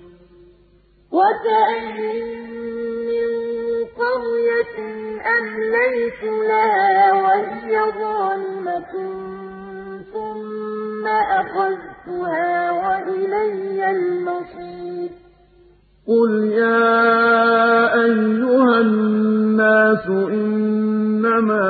[1.12, 2.26] وَكَأَيِّن
[3.08, 3.28] مِّن
[4.02, 4.76] قرية
[5.38, 8.92] أمليت لها وهي ظالمة
[10.12, 11.06] ثم
[11.40, 15.21] أخذتها وإلي المصير
[16.08, 21.64] قل يا أيها الناس إنما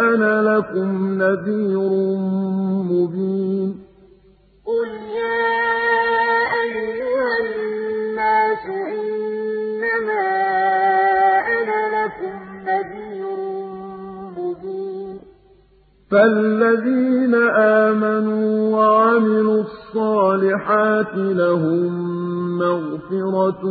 [0.00, 1.90] أنا لكم نذير
[2.90, 3.70] مبين
[4.66, 4.88] قل
[5.20, 5.54] يا
[6.62, 8.64] أيها الناس
[8.98, 10.24] إنما
[11.58, 12.36] أنا لكم
[12.66, 13.36] نذير
[14.38, 15.16] مبين
[16.10, 19.83] فالذين آمنوا وعملوا الصالحات
[21.16, 21.92] لهم
[22.58, 23.64] مغفرة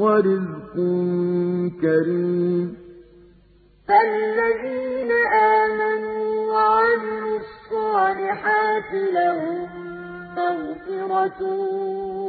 [0.00, 0.74] ورزق
[1.80, 2.76] كريم.
[3.88, 9.68] فالذين آمنوا وعملوا الصالحات لهم
[10.36, 11.42] مغفرة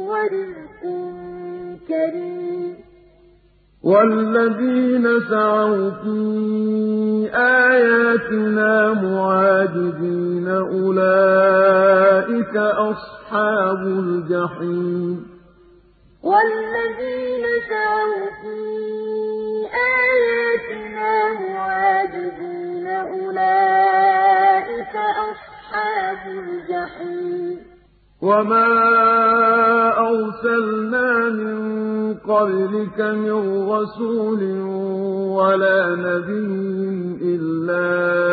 [0.08, 0.82] ورزق
[1.88, 2.87] كريم.
[3.88, 6.20] والذين سعوا في
[7.34, 15.26] آياتنا معاجزين أولئك أصحاب الجحيم.
[16.22, 18.58] وَالَّذِينَ سَعَوْا فِي
[20.04, 24.94] آيَاتِنَا مُعَاجِزِينَ أُولَٰئِكَ
[25.30, 27.77] أَصْحَابُ الْجَحِيمِ.
[28.22, 28.68] وَمَا
[30.10, 31.58] أَرْسَلْنَا مِن
[32.14, 34.42] قَبْلِكَ مِن رَّسُولٍ
[35.38, 36.58] وَلَا نَبِيٍّ
[37.22, 38.27] إِلَّا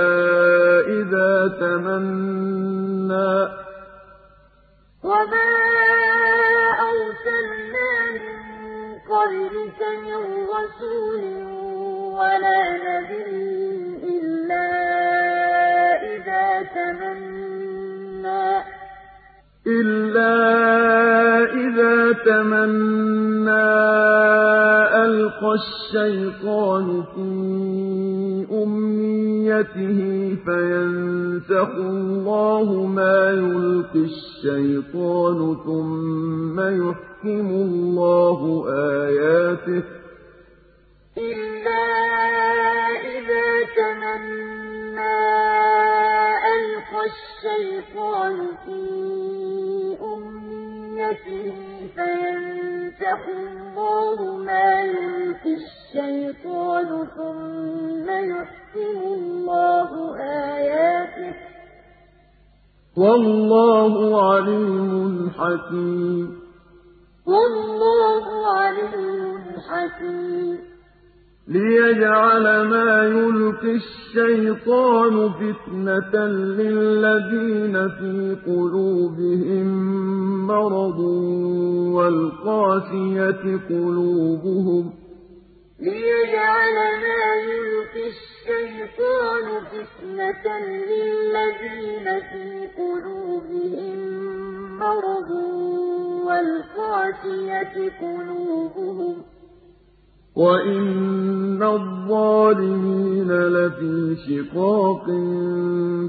[104.27, 105.05] شِقَاقٍ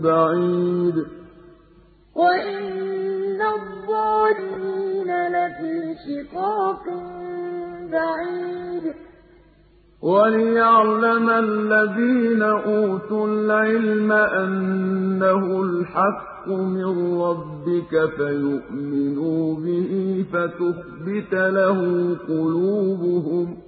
[0.03, 0.97] بَعِيدٍ.
[2.17, 6.85] وَإِنَّ الظَّالِمِينَ لَفِي شِقَاقٍ
[7.93, 8.95] بَعِيدٍ.
[10.03, 21.79] وَلِيَعْلَمَ الَّذِينَ أُوتُوا الْعِلْمَ أَنَّهُ الْحَقُّ مِن رَّبِّكَ فَيُؤْمِنُوا بِهِ فَتُخْبِتَ لَهُ
[22.29, 23.66] قُلُوبُهُمْ ۗ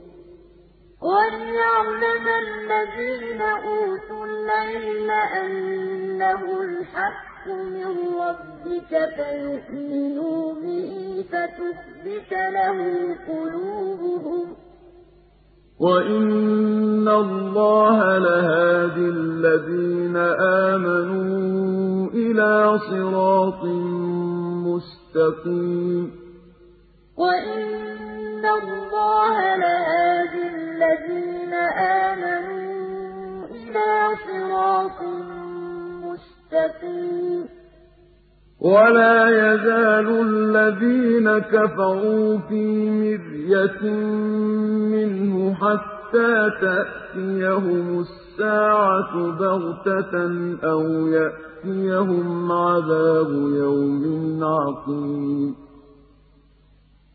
[1.02, 7.86] وَلِيَعْلَمَ الَّذِينَ أُوتُوا الْعِلْمَ أَنَّهُ الْحَقُّ مِن
[8.22, 10.90] رَّبِّكَ فَيُؤْمِنُوا بِهِ
[11.30, 12.78] فَتُخْبِتَ لَهُ
[13.28, 14.56] قُلُوبُهُمْ ۗ
[15.80, 20.16] وَإِنَّ اللَّهَ لَهَادِ الَّذِينَ
[20.66, 23.64] آمَنُوا إِلَىٰ صِرَاطٍ
[24.66, 26.10] مُّسْتَقِيمٍ
[28.38, 31.54] وَإِنَّ اللَّهَ لَهَادِ الَّذِينَ
[32.04, 33.94] آمَنُوا إِلَىٰ
[34.26, 35.00] صِرَاطٍ
[36.04, 37.48] مُّسْتَقِيمٍ
[38.60, 43.82] وَلَا يَزَالُ الَّذِينَ كَفَرُوا فِي مِرْيَةٍ
[44.94, 50.14] مِّنْهُ حَتَّىٰ تَأْتِيَهُمُ السَّاعَةُ بَغْتَةً
[50.64, 50.82] أَوْ
[51.18, 53.30] يَأْتِيَهُمْ عَذَابُ
[53.62, 55.67] يَوْمٍ عَقِيمٍ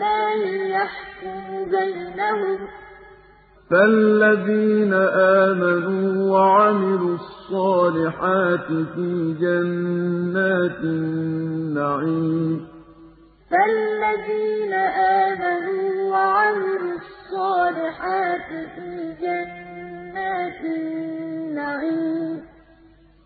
[0.00, 2.70] لِّلَّهِ يَحْكُمُ بَيْنَهُمْ ۚ.
[3.70, 12.66] فَالَّذِينَ آمَنُوا وَعَمِلُوا الصَّالِحَاتِ فِي جَنَّاتِ النَّعِيمِ.
[13.50, 22.49] فَالَّذِينَ آمَنُوا وَعَمِلُوا الصَّالِحَاتِ فِي جَنَّاتِ النَّعِيمِ.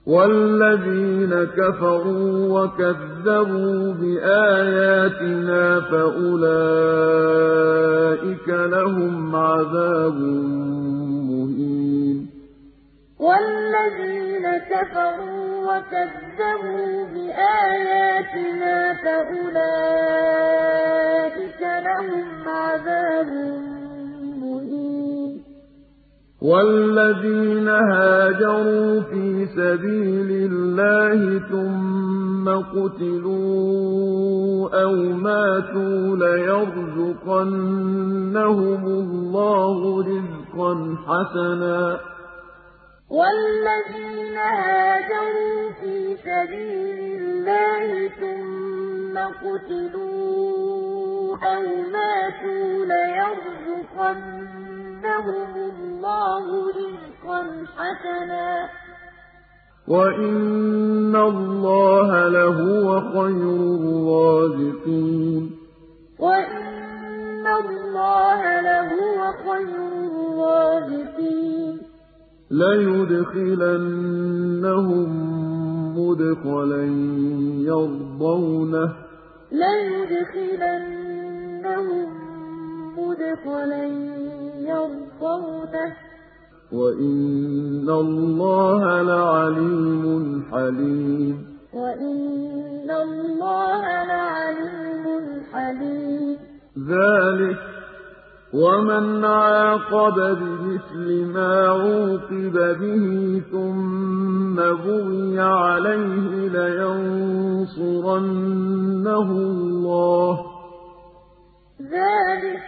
[0.06, 6.48] وَالَّذِينَ كَفَرُوا وَكَذَّبُوا بِآيَاتِنَا فَأُولَٰئِكَ
[8.48, 10.18] لَهُمْ عَذَابٌ
[11.30, 12.16] مُّهِينٌ.
[13.20, 20.02] وَالَّذِينَ كَفَرُوا وَكَذَّبُوا بِآيَاتِنَا فَأُولَٰئِكَ
[21.88, 23.83] لَهُمْ عَذَابٌ مُّهِينٌ
[26.44, 34.02] وَالَّذِينَ هَاجَرُوا فِي سَبِيلِ اللَّهِ ثُمَّ قُتِلُوا
[34.82, 34.94] أَوْ
[35.26, 37.22] مَاتُوا لَيَرْزُقَنَّهُمُ
[38.86, 39.78] اللَّهُ
[40.10, 40.72] رِزْقًا
[41.06, 41.98] حَسَنًا ۚ.
[43.10, 45.96] وَالَّذِينَ هَاجَرُوا فِي
[46.28, 47.88] سَبِيلِ اللَّهِ
[48.20, 51.64] ثُمَّ قُتِلُوا أَوْ
[51.96, 54.63] مَاتُوا لَيَرْزُقَنَّهُمُ
[55.04, 57.42] اللَّهُ رِزْقًا
[57.76, 58.70] حَسَنًا ۚ.
[59.88, 65.50] وَإِنَّ اللَّهَ لَهُوَ خَيْرُ الرَّازِقِينَ.
[66.18, 71.78] وَإِنَّ اللَّهَ لَهُوَ خَيْرُ الرَّازِقِينَ.
[72.50, 73.74] لَيُدْخِلَنَّهُم
[75.98, 76.84] مُّدْخَلًا
[77.66, 78.90] يَرْضَوْنَهُ ۗ.
[79.52, 80.74] لَيُدْخِلَنَّهُم
[82.98, 85.96] مُّدْخَلًا يَرْضَوْنَهُ ۗ
[86.72, 90.04] وَإِنَّ اللَّهَ لَعَلِيمٌ
[90.52, 91.36] حَلِيمٌ
[91.74, 95.04] وَإِنَّ اللَّهَ لَعَلِيمٌ
[95.52, 96.36] حَلِيمٌ
[96.88, 97.58] ذَٰلِكَ
[98.54, 103.04] وَمَنْ عَاقَبَ بِمِثْلِ مَا عُوقِبَ بِهِ
[103.52, 108.18] ثُمَّ بُغِيَ عَلَيْهِ لَيَنصُرَنَّهُ
[109.30, 110.44] اللَّهُ ۗ
[111.82, 112.62] ذَٰلِكَ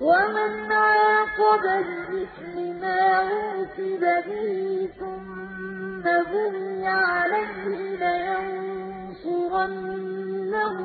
[0.00, 9.16] وَمَنْ عَاقَبَ بِمِثْلِ مَا عُوقِبَ بِهِ ثُمَّ بُغِيَ عَلَيْهِ لَيَنصُرَنَّهُ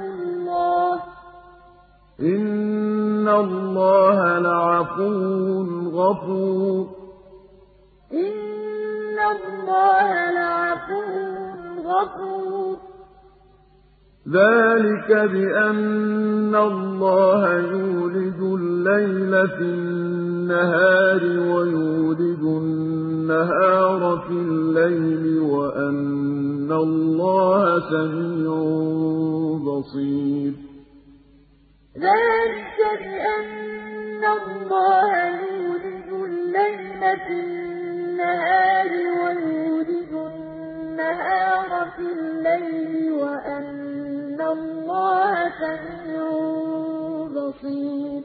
[0.05, 1.01] اللَّهُ ۗ.
[2.19, 6.85] إِنَّ اللَّهَ لَعَفُوٌّ غَفُورٌ.
[8.13, 11.03] إِنَّ اللَّهَ لَعَفُوٌّ
[11.85, 12.92] غَفُورٌ.
[14.27, 28.55] ذَٰلِكَ بِأَنَّ اللَّهَ يُولِجُ اللَّيْلَ فِي النَّهَارِ وَيُولِجُ النَّهَارَ فِي اللَّيْلِ وَأَنَّ اللَّهَ سَمِيعٌ
[29.67, 30.53] بَصِيرٌ
[32.07, 35.11] ذَٰلِكَ بِأَنَّ اللَّهَ
[35.43, 44.02] يُولِجُ اللَّيْلَ فِي النَّهَارِ وَيُولِجُ النَّهَارَ فِي اللَّيْلِ وَأَنَّ
[44.41, 46.25] اللَّهَ سَمِيعٌ
[47.35, 48.21] بَصِيرٌ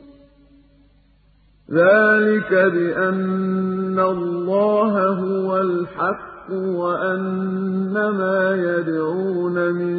[1.70, 9.98] ذَٰلِكَ بِأَنَّ اللَّهَ هُوَ الْحَقُّ وَأَنَّ مَا يَدْعُونَ مِن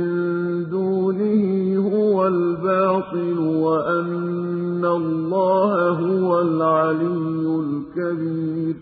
[0.69, 1.43] دُونِهِ
[1.77, 8.75] هُوَ الْبَاطِلُ وَأَنَّ اللَّهَ هُوَ الْعَلِيُّ الْكَبِيرُ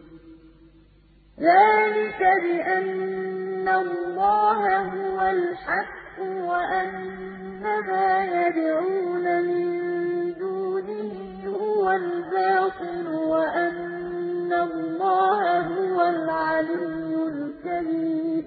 [1.39, 4.61] ذَٰلِكَ بِأَنَّ اللَّهَ
[4.95, 9.67] هُوَ الْحَقُّ وَأَنَّ مَا يَدْعُونَ مِن
[10.39, 11.13] دُونِهِ
[11.45, 18.43] هُوَ الْبَاطِلُ وَأَنَّ اللَّهَ هُوَ الْعَلِيُّ الْكَبِيرُ.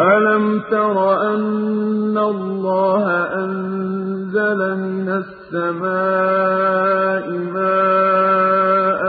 [0.00, 0.96] أَلَمْ تَرَ
[1.34, 3.04] أَنَّ اللَّهَ
[3.44, 9.02] أَنزَلَ مِنَ السَّمَاءِ مَاءً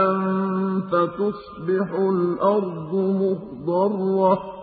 [0.90, 4.57] فَتُصْبِحُ الْأَرْضُ مُخْضَرَّةً ۗ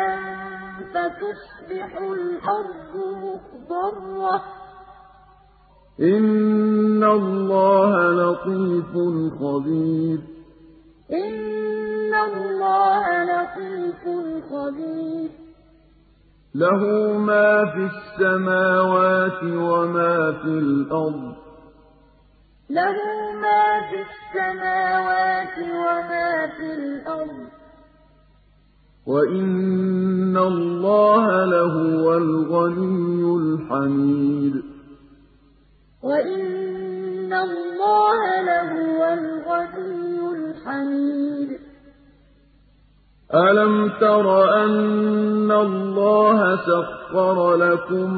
[0.94, 4.42] فَتُصْبِحُ الْأَرْضُ مُخْضَرَّةً ۗ
[6.00, 8.92] إِنَّ اللَّهَ لَطِيفٌ
[9.42, 10.20] خَبِيرٌ.
[11.12, 14.04] إِنَّ اللَّهَ لَطِيفٌ
[14.52, 15.45] خَبِيرٌ.
[16.56, 21.38] لَّهُ مَا فِي السَّمَاوَاتِ وَمَا فِي الْأَرْضِ ۗ.
[22.70, 22.98] لَهُ
[23.42, 27.52] مَا فِي السَّمَاوَاتِ وَمَا فِي الْأَرْضِ ۗ.
[29.08, 34.64] وَإِنَّ اللَّهَ لَهُوَ الْغَنِيُّ الْحَمِيدُ.
[36.04, 41.65] وَإِنَّ اللَّهَ لَهُوَ الْغَنِيُّ الْحَمِيدُ.
[43.34, 48.14] أَلَمْ تَرَ أَنَّ اللَّهَ سَخَّرَ لَكُم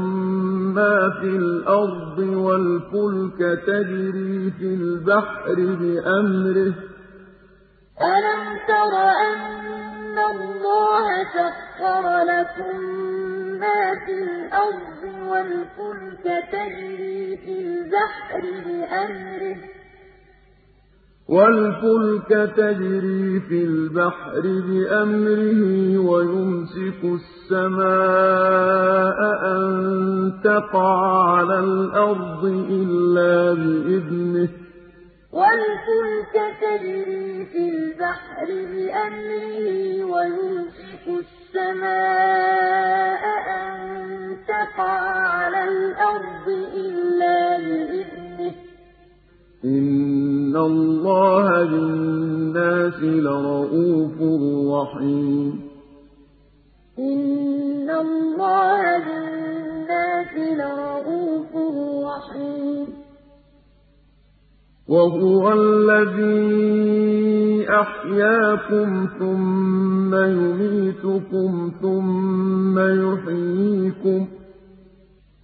[0.76, 6.76] مَّا فِي الْأَرْضِ وَالْفُلْكَ تَجْرِي فِي الْبَحْرِ بِأَمْرِهِ ۖ
[8.16, 8.94] أَلَمْ تَرَ
[9.28, 12.76] أَنَّ اللَّهَ سَخَّرَ لَكُم
[13.64, 19.77] مَّا فِي الْأَرْضِ وَالْفُلْكَ تَجْرِي فِي الْبَحْرِ بِأَمْرِهِ
[21.30, 29.62] وَالْفُلْكَ تَجْرِي فِي الْبَحْرِ بِأَمْرِهِ وَيُمْسِكُ السَّمَاءَ أَن
[30.44, 34.50] تَقَعَ عَلَى الْأَرْضِ إِلَّا بِإِذْنِهِ ۗ.
[35.34, 39.68] وَالْفُلْكَ تَجْرِي فِي الْبَحْرِ بِأَمْرِهِ
[40.14, 43.24] وَيُمْسِكُ السَّمَاءَ
[43.60, 43.72] أَن
[44.48, 45.02] تَقَعَ
[45.38, 48.67] عَلَى الْأَرْضِ إِلَّا بِإِذْنِهِ ۗ.
[49.66, 54.18] إِنَّ اللَّهَ بِالنَّاسِ لَرَءُوفٌ
[54.74, 55.62] رَّحِيمٌ
[57.00, 61.52] إِنَّ اللَّهَ بِالنَّاسِ لَرَءُوفٌ
[62.10, 62.88] رَّحِيمٌ
[64.88, 66.90] وَهُوَ الَّذِي
[67.70, 74.30] أَحْيَاكُمْ ثُمَّ يُمِيتُكُمْ ثُمَّ يُحْيِيكُمْ ۖ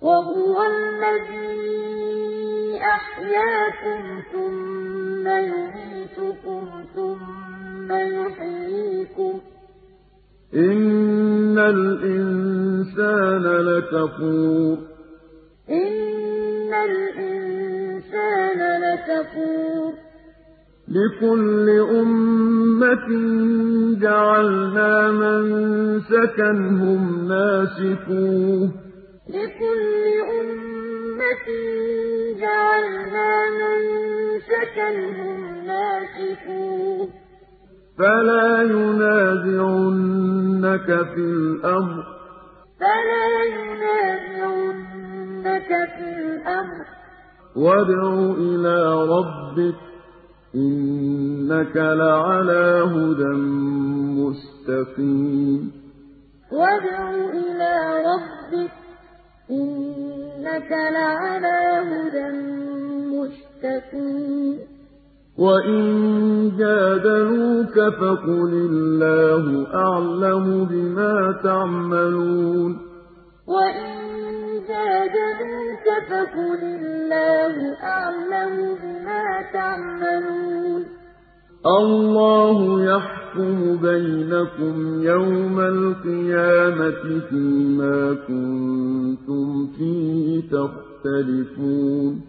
[0.04, 1.94] وَهُوَ الَّذِي
[2.82, 9.44] أَحْيَاكُمْ ثُمَّ يُمِيتُكُمْ ثُمَّ يُحْيِيكُمْ ۖ.
[10.56, 14.78] إِنَّ الْإِنسَانَ لَكَفُورٌ.
[15.70, 19.94] إِنَّ الْإِنسَانَ لَكَفُورٌ.
[20.88, 23.08] لِكُلِّ أُمَّةٍ
[24.02, 28.93] جَعَلْنَا مَنسَكًا هُمْ نَاسِكُوهُ ۖ.
[29.30, 30.04] لِكُلِّ
[30.40, 31.48] أُمَّةٍ
[32.42, 37.10] جَعَلْنَا مَنسَكًا هُمْ نَاسِكُوهُ ۖ
[38.00, 40.06] فَلَا يُنَازِعُنَّكَ
[41.14, 42.06] فِي الْأَمْرِ ۚ.
[42.80, 44.90] فَلَا يُنَازِعُنَّكَ
[45.96, 46.88] فِي الْأَمْرِ ۚ.
[47.56, 48.02] وَادْعُ
[48.38, 48.82] إِلَىٰ
[49.16, 49.84] رَبِّكَ ۖ
[50.56, 53.34] إِنَّكَ لَعَلَىٰ هُدًى
[54.20, 55.62] مُّسْتَقِيمٍ.
[56.52, 56.98] وَادْعُ
[57.40, 57.78] إِلَىٰ
[58.12, 58.83] رَبِّكَ ۖ
[59.54, 62.28] إِنَّكَ لَعَلَىٰ هُدًى
[63.14, 64.58] مُّسْتَقِيمٍ
[65.38, 65.82] وَإِن
[66.60, 69.46] جَادَلُوكَ فَقُلِ اللَّهُ
[69.86, 72.72] أَعْلَمُ بِمَا تَعْمَلُونَ
[73.48, 73.92] وَإِن
[74.70, 81.03] جَادَلُوكَ فَقُلِ اللَّهُ أَعْلَمُ بِمَا تَعْمَلُونَ
[81.66, 92.22] اللَّهُ يَحْكُمُ بَيْنَكُمْ يَوْمَ الْقِيَامَةِ فِيمَا كُنتُمْ فِيهِ تَخْتَلِفُونَ.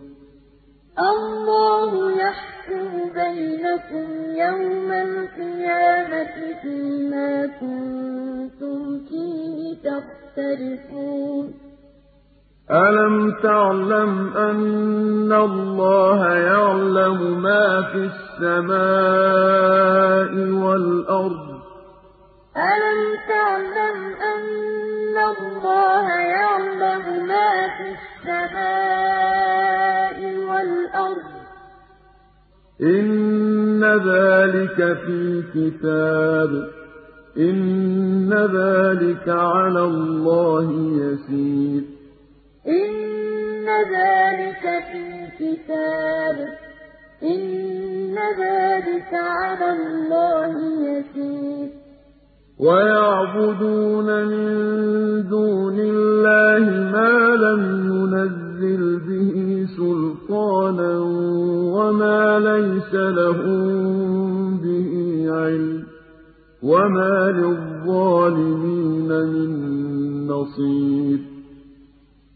[0.98, 11.73] اللَّهُ يَحْكُمُ بَيْنَكُمْ يَوْمَ الْقِيَامَةِ فِيمَا كُنتُمْ فِيهِ تَخْتَلِفُونَ.
[12.70, 18.10] أَلَمْ تَعْلَمْ أَنَّ اللَّهَ يَعْلَمُ مَا فِي
[18.40, 19.52] السَّمَاءِ
[20.64, 21.60] وَالْأَرْضِ ۗ؟
[22.56, 23.98] أَلَمْ تَعْلَمْ
[24.32, 26.06] أَنَّ اللَّهَ
[26.40, 29.38] يَعْلَمُ مَا فِي السَّمَاءِ
[30.48, 31.36] وَالْأَرْضِ ۗ؟
[32.82, 35.20] إِنَّ ذَٰلِكَ فِي
[35.54, 36.66] كِتَابٍ ۚ
[37.38, 40.66] إِنَّ ذَٰلِكَ عَلَى اللَّهِ
[41.02, 41.53] يَسِيرٌ
[43.92, 45.04] ذَٰلِكَ فِي
[45.38, 46.50] كِتَابٍ ۚ
[47.22, 50.54] إِنَّ ذَٰلِكَ عَلَى اللَّهِ
[50.90, 51.68] يَسِيرٌ.
[52.60, 54.48] وَيَعْبُدُونَ مِن
[55.28, 60.98] دُونِ اللَّهِ مَا لَمْ يُنَزِّلْ بِهِ سُلْطَانًا
[61.76, 63.64] وَمَا لَيْسَ لَهُم
[64.64, 64.90] بِهِ
[65.32, 65.84] عِلْمٌ ۗ
[66.62, 69.50] وَمَا لِلظَّالِمِينَ مِن
[70.26, 71.33] نَّصِيرٍ.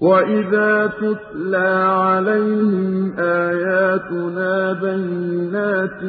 [0.00, 1.72] وَإِذَا تُتْلَىٰ
[2.04, 6.00] عَلَيْهِمْ آيَاتُنَا بَيِّنَاتٍ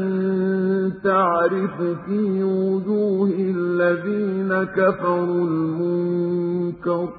[1.03, 1.75] تَعْرِفُ
[2.05, 7.13] فِي وُجُوهِ الَّذِينَ كَفَرُوا الْمُنكَرَ ۖ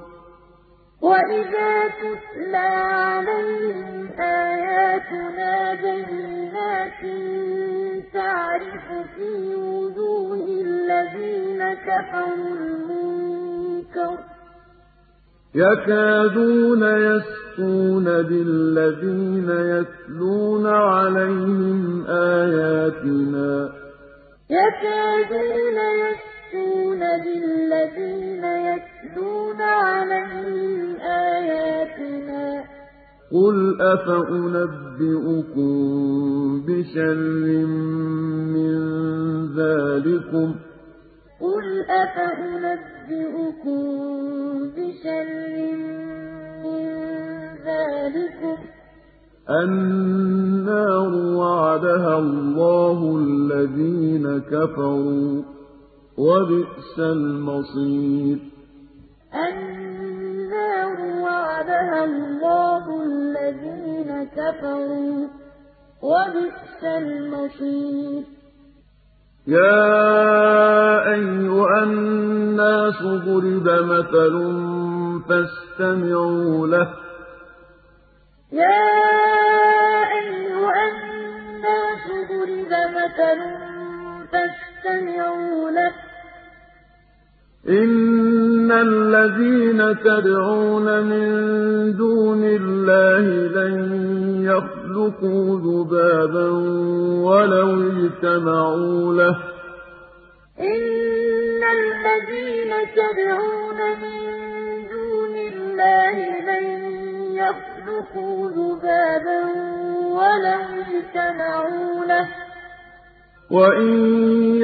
[1.01, 2.73] وَإِذَا تُتْلَىٰ
[3.05, 5.53] عَلَيْهِمْ آيَاتُنَا
[5.85, 7.01] بَيِّنَاتٍ
[8.13, 14.42] تَعْرِفُ فِي وُجُوهِ الَّذِينَ كَفَرُوا الْمُنكَرَ ۖ
[15.55, 23.69] يَكَادُونَ يَسْطُونَ بِالَّذِينَ يَتْلُونَ عَلَيْهِمْ آيَاتِنَا ۚ.
[24.49, 32.65] يَكَادُونَ يَسْطُونَ بِالَّذِينَ يَتْلُونَ عَلَيْهِمْ آيَاتِنَا ۗ.
[33.33, 35.71] قُلْ أَفَأُنَبِّئُكُم
[36.67, 37.47] بِشَرٍّ
[38.55, 38.73] مِّن
[39.57, 40.55] ذَٰلِكُمْ ۗ؟
[41.63, 43.79] قُلْ أَفَأُنَبِّئُكُم
[44.75, 45.53] بِشَرٍّ
[46.63, 46.83] مِّن
[47.67, 48.57] ذَٰلِكُمْ
[49.49, 55.43] النَّارُ وَعَدَهَا اللَّهُ الَّذِينَ كَفَرُوا ۖ
[56.17, 58.37] وَبِئْسَ الْمَصِيرُ
[59.47, 60.95] النَّارُ
[61.25, 65.29] وَعَدَهَا اللَّهُ الَّذِينَ كَفَرُوا ۖ
[66.11, 68.23] وَبِئْسَ الْمَصِيرُ
[69.47, 74.35] يَا أَيُّهَا النَّاسُ ضُرِبَ مَثَلٌ
[75.29, 76.85] فَاسْتَمِعُوا لَهُ
[85.91, 86.12] ۚ.
[87.69, 91.27] إِنَّ الَّذِينَ تَدْعُونَ مِن
[91.97, 93.25] دُونِ اللَّهِ
[93.57, 93.75] لَن
[94.43, 96.49] يَخْلُقُوا ذُبَابًا
[97.23, 99.33] وَلَوِ اجْتَمَعُوا لَهُ
[112.23, 112.43] ۖ
[113.53, 113.91] وَإِن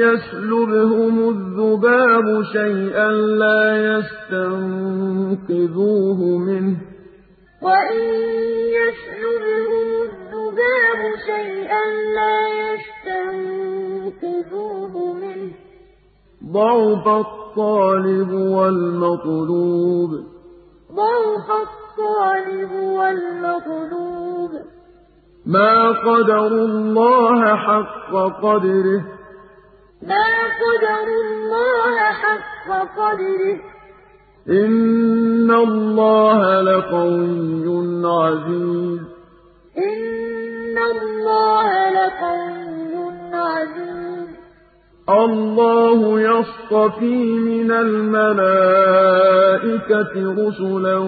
[0.04, 6.80] يَسْلُبْهُمُ الذُّبَابُ شَيْئًا لَّا يَسْتَنقِذُوهُ مِنْهُ ۚ
[7.62, 8.02] وَإِن
[8.80, 11.84] يَسْلُبْهُمُ الذُّبَابُ شَيْئًا
[12.18, 12.38] لَّا
[12.70, 15.54] يَسْتَنقِذُوهُ مِنْهُ ۚ
[16.52, 20.10] ضَعُفَ الطَّالِبُ وَالْمَطْلُوبُ.
[21.00, 24.52] ضَعُفَ الطَّالِبُ وَالْمَطْلُوبُ.
[25.50, 29.02] مَا قَدَرُوا اللَّهَ حَقَّ قَدْرِهِ.
[30.02, 30.28] مَا
[30.62, 33.60] قَدَرُوا اللَّهَ حَقَّ قَدْرِهِ ۗ.
[34.50, 37.66] إِنَّ اللَّهَ لَقَوِيٌّ
[38.04, 39.00] عَزِيزٌ.
[39.78, 42.94] إِنَّ اللَّهَ لَقَوِيٌّ
[43.34, 44.28] عَزِيزٌ.
[45.10, 48.54] اللَّهُ يَصْطَفِي مِنَ الْمَلَائِكَةِ
[50.14, 50.98] رُسُلًا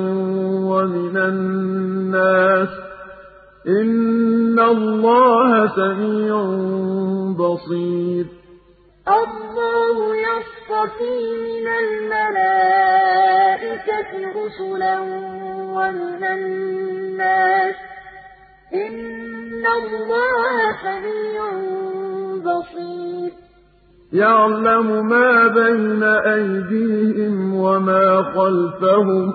[0.70, 2.91] وَمِنَ النَّاسِ ۚ.
[3.66, 6.36] إِنَّ اللَّهَ سَمِيعٌ
[7.38, 8.26] بَصِيرٌ
[9.08, 9.96] اللَّهُ
[10.28, 12.92] يَصْطَفِي مِنَ الْمَلَائِكَةِ
[14.38, 14.96] رُسُلًا
[15.76, 17.78] وَمِنَ النَّاسِ ۚ
[18.74, 20.56] إِنَّ اللَّهَ
[20.86, 21.44] سَمِيعٌ
[22.46, 23.30] بَصِيرٌ
[24.12, 29.34] يَعْلَمُ مَا بَيْنَ أَيْدِيهِمْ وَمَا خَلْفَهُمْ ۗ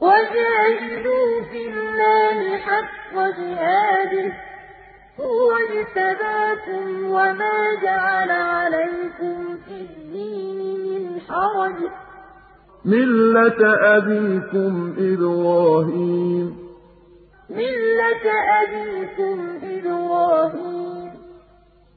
[0.00, 4.34] وَجَاهِدُوا فِي اللَّهِ حَقَّ جِهَادِهِ ۚ
[5.20, 11.92] هُوَ اجْتَبَاكُمْ وَمَا جَعَلَ عَلَيْكُمْ فِي الدِّينِ مِنْ حَرَجٍ ۚ.
[12.84, 13.60] مِّلَّةَ
[13.96, 16.56] أَبِيكُمْ إِبْرَاهِيمَ.
[17.50, 18.26] مِلَّةَ
[18.62, 20.95] أَبِيكُمْ إِبْرَاهِيمَ.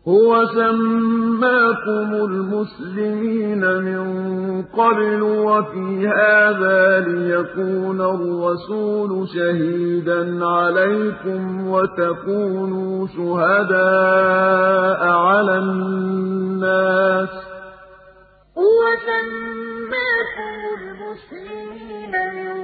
[0.10, 4.02] هُوَ سَمَّاكُمُ الْمُسْلِمِينَ مِن
[4.64, 17.44] قَبْلُ وَفِي هَٰذَا لِيَكُونَ الرَّسُولُ شَهِيدًا عَلَيْكُمْ وَتَكُونُوا شُهَدَاءَ عَلَى النَّاسِ ۚ.
[18.58, 22.59] هُوَ سَمَّاكُمُ الْمُسْلِمِينَ مِن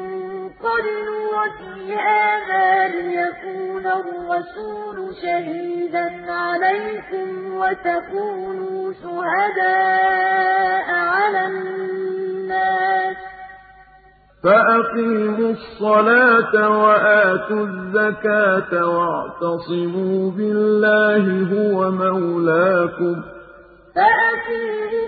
[0.66, 13.16] قَبْلُ وفي هذا ليكون الرسول شهيدا عليكم وتكونوا شهداء على الناس
[14.44, 23.22] فأقيموا الصلاة وآتوا الزكاة واعتصموا بالله هو مولاكم
[23.96, 25.08] فأقيموا